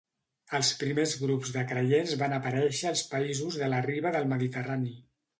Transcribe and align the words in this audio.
Els 0.59 0.69
primers 0.83 1.11
grups 1.23 1.51
de 1.57 1.61
creients 1.71 2.15
van 2.21 2.33
aparèixer 2.37 2.89
als 2.91 3.03
països 3.11 3.57
de 3.65 3.69
la 3.75 3.83
riba 3.89 4.15
del 4.17 4.27
Mediterrani. 4.33 4.95